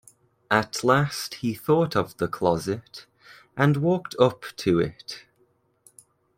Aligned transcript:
At 0.49 0.83
last 0.83 1.35
he 1.35 1.53
thought 1.53 1.95
of 1.95 2.17
the 2.17 2.27
closet, 2.27 3.05
and 3.55 3.77
walked 3.77 4.15
up 4.17 4.45
to 4.55 4.79
it. 4.79 5.25